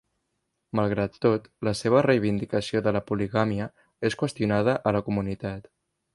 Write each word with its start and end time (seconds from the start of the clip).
Malgrat 0.77 1.19
tot, 1.25 1.45
la 1.67 1.73
seva 1.81 2.01
reivindicació 2.05 2.81
de 2.89 2.95
la 2.97 3.03
poligàmia 3.11 3.69
és 4.11 4.19
qüestionada 4.23 4.77
a 4.93 4.97
la 4.99 5.05
comunitat. 5.11 5.71